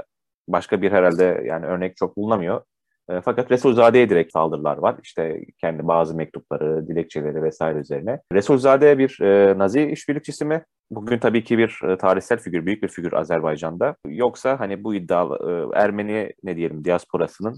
[0.48, 2.62] Başka bir herhalde yani örnek çok bulunamıyor.
[3.10, 4.96] E, fakat Resulzade'ye direkt saldırılar var.
[5.04, 8.20] İşte kendi bazı mektupları, dilekçeleri vesaire üzerine.
[8.34, 10.64] Resulzade bir e, Nazi işbirlikçisi mi?
[10.92, 13.96] Bugün tabii ki bir e, tarihsel figür, büyük bir figür Azerbaycan'da.
[14.08, 17.58] Yoksa hani bu iddia e, Ermeni ne diyelim diasporasının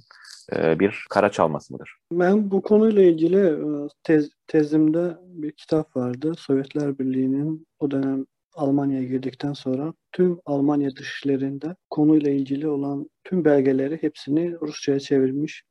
[0.55, 1.97] e, bir kara çalması mıdır?
[2.11, 6.33] Ben bu konuyla ilgili e, tez, tezimde bir kitap vardı.
[6.37, 8.25] Sovyetler Birliği'nin o dönem
[8.57, 15.63] Almanya'ya girdikten sonra tüm Almanya dışişlerinde konuyla ilgili olan tüm belgeleri hepsini Rusça'ya çevirmiş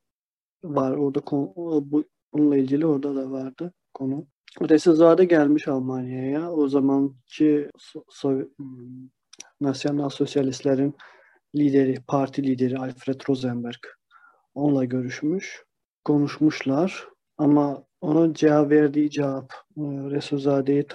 [0.63, 0.91] var.
[0.91, 1.21] Orada
[1.91, 4.27] bu, bununla ilgili orada da vardı konu.
[4.61, 6.51] Resulzade gelmiş Almanya'ya.
[6.51, 7.69] O zamanki
[8.09, 9.09] so, hmm,
[9.61, 10.95] Nasyonal Sosyalistlerin
[11.55, 13.79] lideri, parti lideri Alfred Rosenberg
[14.55, 15.63] onunla görüşmüş.
[16.05, 20.85] Konuşmuşlar ama onun cevap verdiği cevap e, Resulzade'yi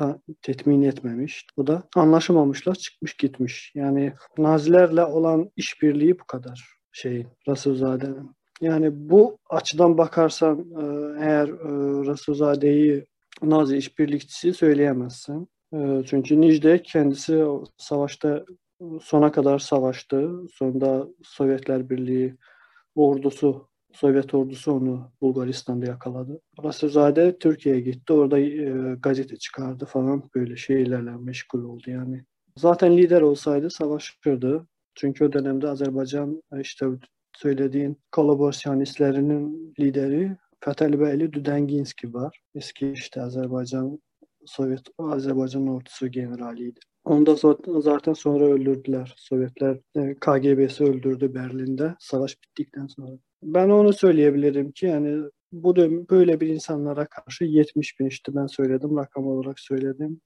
[0.42, 1.46] tetmin etmemiş.
[1.56, 3.72] Bu da anlaşamamışlar, çıkmış gitmiş.
[3.74, 8.30] Yani Nazilerle olan işbirliği bu kadar şey Resulzade'nin.
[8.60, 10.84] Yani bu açıdan bakarsan e,
[11.24, 11.68] eğer e,
[12.10, 13.06] Resulzade'yi
[13.42, 15.48] Nazi işbirlikçisi söyleyemezsin.
[16.06, 17.44] Çünkü Nicde kendisi
[17.76, 18.44] savaşta
[19.02, 20.30] sona kadar savaştı.
[20.52, 22.36] Sonunda Sovyetler Birliği
[22.94, 26.40] ordusu Sovyet ordusu onu Bulgaristan'da yakaladı.
[26.64, 28.12] Rasuzade Türkiye'ye gitti.
[28.12, 32.24] Orada e, gazete çıkardı falan böyle şeylerle meşgul oldu yani.
[32.56, 34.66] Zaten lider olsaydı savaşırdı.
[34.94, 36.86] Çünkü o dönemde Azerbaycan işte
[37.36, 42.40] söylediğin kolaborasyonistlerinin lideri Fetheli Düdenginski var.
[42.54, 43.98] Eski işte Azerbaycan
[44.46, 46.80] Sovyet Azerbaycan ordusu generaliydi.
[47.04, 47.36] Onu da
[47.80, 49.14] zaten sonra öldürdüler.
[49.16, 53.18] Sovyetler e, KGB'si öldürdü Berlin'de savaş bittikten sonra.
[53.42, 58.46] Ben onu söyleyebilirim ki yani bu da böyle bir insanlara karşı 70 bin işte ben
[58.46, 60.20] söyledim rakam olarak söyledim.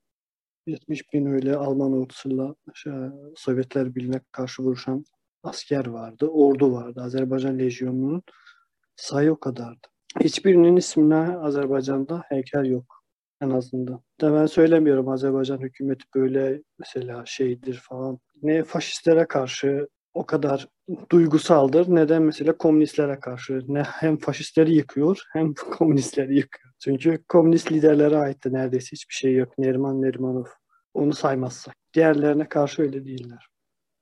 [0.67, 2.93] 70 bin öyle Alman ordusuyla şey,
[3.37, 5.05] Sovyetler Birliği'ne karşı vuruşan
[5.43, 7.01] asker vardı, ordu vardı.
[7.03, 8.23] Azerbaycan Lejyonu'nun
[8.97, 9.87] sayı o kadardı.
[10.21, 13.05] Hiçbirinin ismine Azerbaycan'da heykel yok
[13.41, 14.03] en azından.
[14.21, 18.19] Da ben söylemiyorum Azerbaycan hükümeti böyle mesela şeydir falan.
[18.43, 20.69] Ne faşistlere karşı o kadar
[21.11, 21.95] duygusaldır.
[21.95, 26.73] Neden mesela komünistlere karşı ne hem faşistleri yıkıyor hem komünistleri yıkıyor.
[26.79, 29.59] Çünkü komünist liderlere ait de neredeyse hiçbir şey yok.
[29.59, 30.45] Neriman Nerimanov.
[30.95, 31.75] Onu saymazsak.
[31.95, 33.47] Diğerlerine karşı öyle değiller.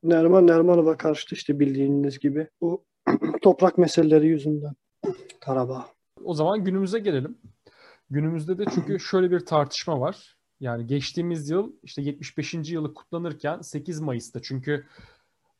[0.02, 2.84] Neriman Nerimanov'a karşı işte bildiğiniz gibi bu
[3.42, 4.74] toprak meseleleri yüzünden
[5.40, 5.86] Karabağ.
[6.24, 7.38] O zaman günümüze gelelim.
[8.10, 10.36] Günümüzde de çünkü şöyle bir tartışma var.
[10.60, 12.54] Yani geçtiğimiz yıl işte 75.
[12.54, 14.84] yılı kutlanırken 8 Mayıs'ta çünkü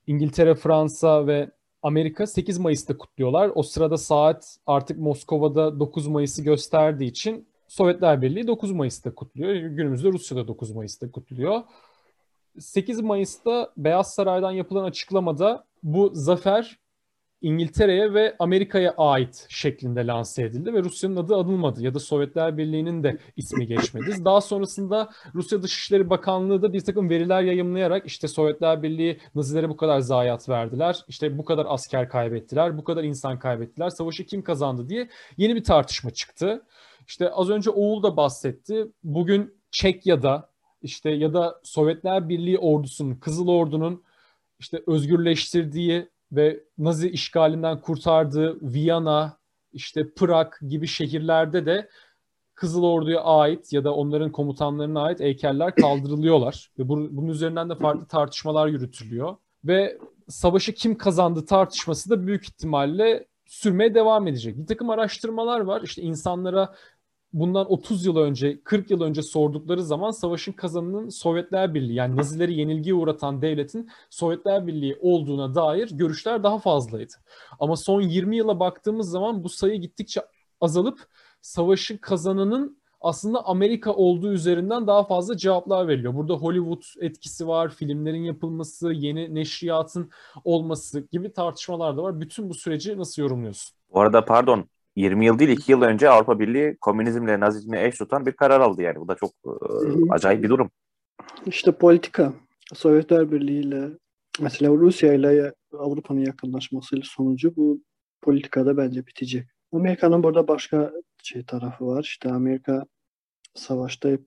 [0.06, 1.50] İngiltere, Fransa ve
[1.82, 3.50] Amerika 8 Mayıs'ta kutluyorlar.
[3.54, 9.54] O sırada saat artık Moskova'da 9 Mayıs'ı gösterdiği için Sovyetler Birliği 9 Mayıs'ta kutluyor.
[9.54, 11.62] Günümüzde Rusya'da 9 Mayıs'ta kutluyor.
[12.58, 16.78] 8 Mayıs'ta Beyaz Saray'dan yapılan açıklamada bu zafer
[17.44, 23.02] İngiltere'ye ve Amerika'ya ait şeklinde lanse edildi ve Rusya'nın adı anılmadı ya da Sovyetler Birliği'nin
[23.02, 24.24] de ismi geçmedi.
[24.24, 29.76] Daha sonrasında Rusya Dışişleri Bakanlığı da bir takım veriler yayımlayarak işte Sovyetler Birliği Nazilere bu
[29.76, 34.88] kadar zayiat verdiler, işte bu kadar asker kaybettiler, bu kadar insan kaybettiler, savaşı kim kazandı
[34.88, 36.66] diye yeni bir tartışma çıktı.
[37.06, 38.86] İşte az önce Oğul da bahsetti.
[39.02, 40.50] Bugün Çekya'da
[40.82, 44.04] işte ya da Sovyetler Birliği ordusunun, Kızıl Ordu'nun
[44.58, 49.38] işte özgürleştirdiği ve Nazi işgalinden kurtardığı Viyana,
[49.72, 51.88] işte Prag gibi şehirlerde de
[52.54, 56.70] Kızıl Ordu'ya ait ya da onların komutanlarına ait heykeller kaldırılıyorlar.
[56.78, 59.36] Ve bunun üzerinden de farklı tartışmalar yürütülüyor.
[59.64, 64.58] Ve savaşı kim kazandı tartışması da büyük ihtimalle sürmeye devam edecek.
[64.58, 65.82] Bir takım araştırmalar var.
[65.82, 66.74] İşte insanlara
[67.34, 72.54] bundan 30 yıl önce, 40 yıl önce sordukları zaman savaşın kazanının Sovyetler Birliği yani Nazileri
[72.54, 77.12] yenilgiye uğratan devletin Sovyetler Birliği olduğuna dair görüşler daha fazlaydı.
[77.60, 80.20] Ama son 20 yıla baktığımız zaman bu sayı gittikçe
[80.60, 81.06] azalıp
[81.40, 86.14] savaşın kazanının aslında Amerika olduğu üzerinden daha fazla cevaplar veriliyor.
[86.14, 90.10] Burada Hollywood etkisi var, filmlerin yapılması, yeni neşriyatın
[90.44, 92.20] olması gibi tartışmalar da var.
[92.20, 93.76] Bütün bu süreci nasıl yorumluyorsun?
[93.94, 98.26] Bu arada pardon 20 yıl değil 2 yıl önce Avrupa Birliği komünizmle nazizmi eş tutan
[98.26, 99.00] bir karar aldı yani.
[99.00, 99.50] Bu da çok e,
[100.10, 100.70] acayip bir durum.
[101.46, 102.32] İşte politika.
[102.74, 103.88] Sovyetler Birliği ile
[104.40, 107.80] mesela Rusya ile Avrupa'nın yakınlaşmasıyla sonucu bu
[108.22, 109.46] politikada bence bitecek.
[109.72, 112.02] Amerika'nın burada başka şey tarafı var.
[112.02, 112.84] İşte Amerika
[113.54, 114.18] savaşta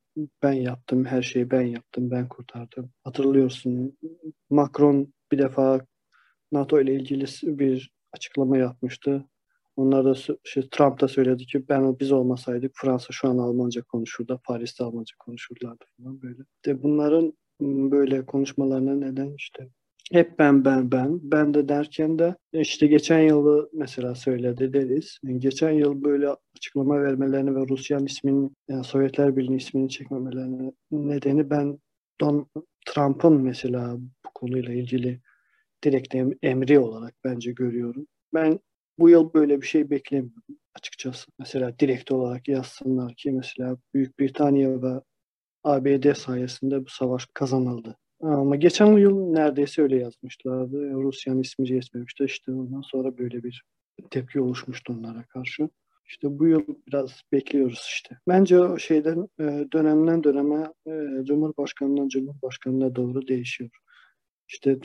[0.43, 2.91] ben yaptım, her şeyi ben yaptım, ben kurtardım.
[3.03, 3.97] Hatırlıyorsun
[4.49, 5.81] Macron bir defa
[6.51, 9.25] NATO ile ilgili bir açıklama yapmıştı.
[9.77, 14.41] Onlar da şey, Trump da söyledi ki ben biz olmasaydık Fransa şu an Almanca konuşurdu,
[14.43, 16.43] Paris'te Almanca konuşurlardı falan böyle.
[16.65, 19.69] De bunların böyle konuşmalarına neden işte
[20.11, 25.19] hep ben ben ben ben de derken de işte geçen yıl mesela söyledi deriz.
[25.23, 31.49] Yani geçen yıl böyle açıklama vermelerini ve Rusya'nın ismini yani Sovyetler Birliği ismini çekmemelerinin nedeni
[31.49, 31.79] ben
[32.21, 32.47] Don
[32.85, 35.21] Trump'ın mesela bu konuyla ilgili
[35.83, 38.07] direkt emri olarak bence görüyorum.
[38.33, 38.59] Ben
[38.99, 41.31] bu yıl böyle bir şey beklemiyorum açıkçası.
[41.39, 45.01] Mesela direkt olarak yazsınlar ki mesela Büyük Britanya ve
[45.63, 47.97] ABD sayesinde bu savaş kazanıldı.
[48.21, 50.93] Ama geçen yıl neredeyse öyle yazmışlardı.
[50.93, 52.23] Rusya'nın ismi geçmemişti.
[52.23, 53.63] İşte ondan sonra böyle bir
[54.09, 55.69] tepki oluşmuştu onlara karşı.
[56.05, 58.17] İşte bu yıl biraz bekliyoruz işte.
[58.27, 63.69] Bence o şeyden e, dönemden döneme e, Cumhurbaşkanından Cumhurbaşkanına doğru değişiyor.
[64.47, 64.79] İşte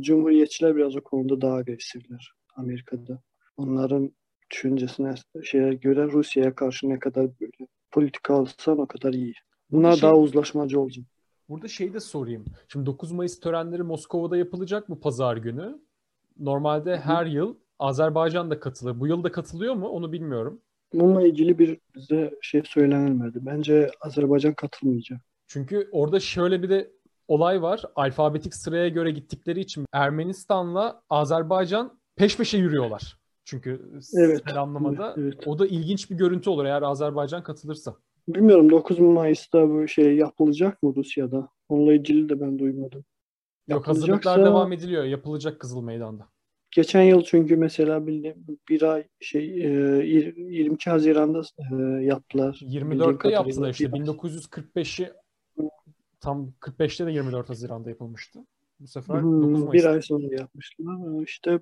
[0.00, 3.22] Cumhuriyetçiler biraz o konuda daha agresifler Amerika'da
[3.56, 4.12] onların
[4.50, 9.34] düşüncesine şeye göre Rusya'ya karşı ne kadar böyle politika alsan o kadar iyi.
[9.70, 11.04] Bunlar şey, daha uzlaşmacı olacak.
[11.48, 12.44] Burada şey de sorayım.
[12.68, 15.78] Şimdi 9 Mayıs törenleri Moskova'da yapılacak mı pazar günü?
[16.38, 19.00] Normalde her yıl Azerbaycan da katılır.
[19.00, 19.88] Bu yıl da katılıyor mu?
[19.88, 20.60] Onu bilmiyorum.
[20.94, 23.38] Bununla ilgili bir bize şey söylenmedi.
[23.46, 25.20] Bence Azerbaycan katılmayacak.
[25.46, 26.90] Çünkü orada şöyle bir de
[27.28, 27.82] olay var.
[27.96, 33.21] Alfabetik sıraya göre gittikleri için Ermenistan'la Azerbaycan peş peşe yürüyorlar.
[33.44, 33.80] Çünkü
[34.16, 34.42] evet.
[34.48, 35.46] selamlamada evet, evet.
[35.48, 37.96] o da ilginç bir görüntü olur eğer Azerbaycan katılırsa.
[38.28, 41.48] Bilmiyorum 9 Mayıs'ta bu şey yapılacak mı Rusya'da?
[41.68, 43.04] Onunla ilgili de ben duymadım.
[43.68, 45.04] Yok hazırlıklar devam ediliyor.
[45.04, 46.28] Yapılacak Kızıl Meydan'da.
[46.70, 52.60] Geçen yıl çünkü mesela bildiğim bir ay şey 22 e, Haziran'da e, yaptılar.
[52.62, 53.84] 24'te yaptılar işte.
[53.84, 55.12] 1945'i
[56.20, 58.40] tam 45'te de 24 Haziran'da yapılmıştı.
[58.80, 59.72] Bu sefer hmm, 9 Mayıs'ta.
[59.72, 61.22] Bir ay sonra yapmıştılar.
[61.22, 61.60] İşte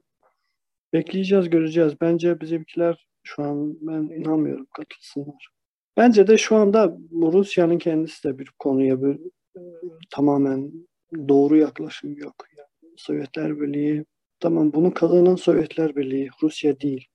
[0.93, 2.01] Bekleyeceğiz, göreceğiz.
[2.01, 5.49] Bence bizimkiler şu an ben inanmıyorum katılsınlar.
[5.97, 9.15] Bence de şu anda Rusya'nın kendisi de bir konuya bir
[9.57, 9.61] e,
[10.11, 10.73] tamamen
[11.29, 12.35] doğru yaklaşım yok.
[12.59, 14.05] Yani Sovyetler Birliği
[14.41, 17.07] tamam bunu kazanan Sovyetler Birliği Rusya değil.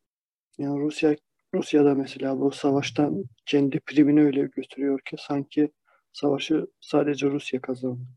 [0.58, 1.16] Yani Rusya
[1.56, 5.72] Rusya'da mesela bu savaştan kendi primini öyle götürüyor ki sanki
[6.14, 8.08] savaşı sadece Rusya kazandı.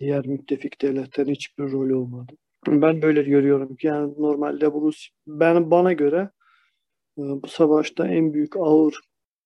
[0.00, 2.32] Diğer müttefik devletlerin hiçbir rolü olmadı.
[2.66, 3.76] Ben böyle görüyorum.
[3.82, 6.30] Yani normalde bu Rus, ben bana göre
[7.18, 9.00] e, bu savaşta en büyük ağır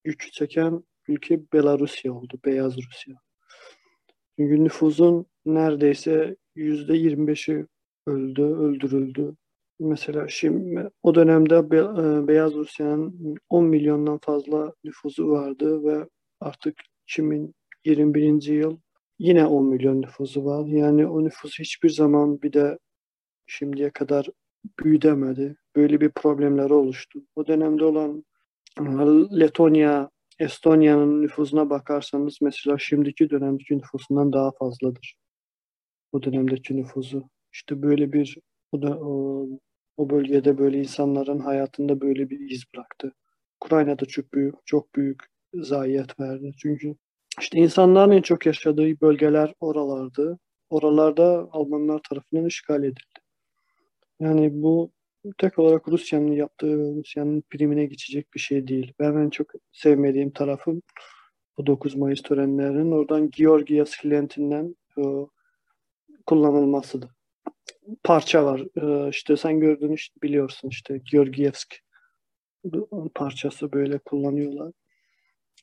[0.04, 2.40] güç çeken ülke Belarusya oldu.
[2.44, 3.14] Beyaz Rusya.
[4.38, 7.66] Çünkü nüfusun neredeyse yüzde 25'i
[8.06, 9.36] öldü, öldürüldü.
[9.80, 16.08] Mesela şimdi o dönemde e, Beyaz Rusya'nın 10 milyondan fazla nüfusu vardı ve
[16.40, 16.74] artık
[17.08, 18.42] 2021.
[18.42, 18.78] yıl
[19.18, 20.66] yine 10 milyon nüfusu var.
[20.66, 22.78] Yani o nüfusu hiçbir zaman bir de
[23.46, 24.28] şimdiye kadar
[24.80, 25.56] büyütemedi.
[25.76, 27.20] Böyle bir problemleri oluştu.
[27.36, 28.24] O dönemde olan
[29.40, 35.14] Letonya, Estonya'nın nüfusuna bakarsanız mesela şimdiki dönemdeki nüfusundan daha fazladır.
[36.12, 37.28] O dönemdeki nüfusu.
[37.52, 38.38] İşte böyle bir
[38.72, 39.46] o da o,
[39.96, 43.12] o bölgede böyle insanların hayatında böyle bir iz bıraktı.
[43.64, 45.22] Ukrayna'da çok büyük, çok büyük
[45.54, 46.52] zayiat verdi.
[46.58, 46.96] Çünkü
[47.40, 50.38] işte insanların en çok yaşadığı bölgeler oralardı.
[50.70, 53.20] Oralarda Almanlar tarafından işgal edildi.
[54.20, 54.92] Yani bu
[55.38, 58.92] tek olarak Rusya'nın yaptığı ve Rusya'nın primine geçecek bir şey değil.
[58.98, 60.82] Ben en çok sevmediğim tarafım
[61.58, 65.02] bu 9 Mayıs törenlerinin oradan Georgia Skilentinden e,
[66.26, 67.10] kullanılmasıdır.
[68.04, 68.60] Parça var.
[68.82, 71.76] E, işte sen gördün işte biliyorsun işte Georgievsk
[73.14, 74.72] parçası böyle kullanıyorlar.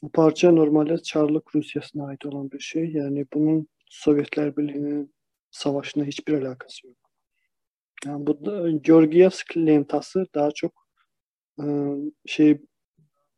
[0.02, 2.92] Bu parça normalde Çarlık Rusyası'na ait olan bir şey.
[2.92, 5.13] Yani bunun Sovyetler Birliği'nin
[5.52, 7.03] savaşına hiçbir alakası yok.
[8.06, 8.38] Yani bu
[8.82, 10.88] Georgievsk lentası daha çok
[11.60, 11.66] e,
[12.26, 12.62] şey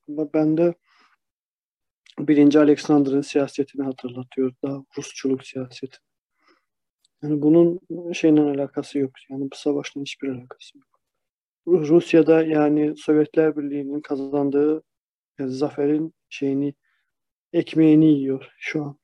[0.09, 0.75] bende
[2.19, 4.53] birinci Alexander'ın siyasetini hatırlatıyor.
[4.63, 5.97] Daha Rusçuluk siyaseti.
[7.23, 7.79] Yani bunun
[8.13, 9.11] şeyle alakası yok.
[9.29, 10.87] Yani bu savaşla hiçbir alakası yok.
[11.67, 14.83] Rusya'da yani Sovyetler Birliği'nin kazandığı
[15.39, 16.73] yani zaferin şeyini
[17.53, 18.97] ekmeğini yiyor şu an.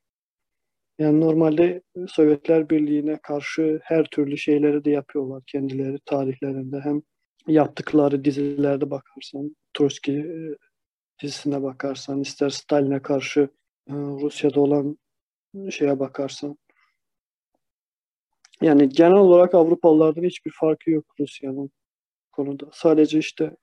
[1.02, 6.80] Yani normalde Sovyetler Birliği'ne karşı her türlü şeyleri de yapıyorlar kendileri tarihlerinde.
[6.80, 7.02] Hem
[7.46, 10.56] yaptıkları dizilerde bakarsan, Trotsky e,
[11.22, 13.40] dizisine bakarsan, ister Stalin'e karşı
[13.88, 14.98] e, Rusya'da olan
[15.70, 16.58] şeye bakarsan.
[18.60, 21.70] Yani genel olarak Avrupalılardan hiçbir farkı yok Rusya'nın
[22.32, 22.70] konuda.
[22.72, 23.56] Sadece işte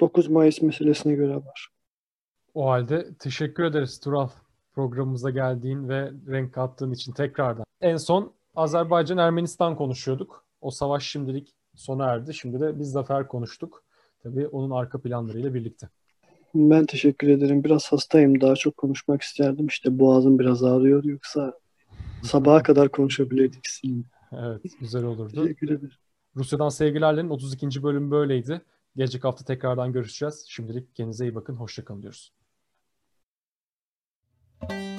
[0.00, 1.68] 9 Mayıs meselesine göre var.
[2.54, 4.28] O halde teşekkür ederiz Tural
[4.74, 7.64] programımıza geldiğin ve renk kattığın için tekrardan.
[7.80, 10.44] En son Azerbaycan-Ermenistan konuşuyorduk.
[10.60, 12.34] O savaş şimdilik sona erdi.
[12.34, 13.82] Şimdi de biz zafer konuştuk.
[14.22, 15.88] Tabii onun arka planlarıyla birlikte.
[16.54, 17.64] Ben teşekkür ederim.
[17.64, 18.40] Biraz hastayım.
[18.40, 19.66] Daha çok konuşmak isterdim.
[19.66, 21.04] İşte boğazım biraz ağrıyor.
[21.04, 21.52] Yoksa
[22.22, 24.04] sabaha kadar konuşabilirdik sizinle.
[24.32, 25.42] Evet, güzel olurdu.
[25.42, 25.92] Teşekkür ederim.
[26.36, 27.82] Rusya'dan sevgilerlerin 32.
[27.82, 28.60] bölüm böyleydi.
[28.96, 30.44] Gelecek hafta tekrardan görüşeceğiz.
[30.48, 31.54] Şimdilik kendinize iyi bakın.
[31.54, 32.32] Hoşçakalın diyoruz.
[34.68, 34.89] Thank you.